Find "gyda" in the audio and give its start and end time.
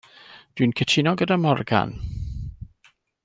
1.21-1.37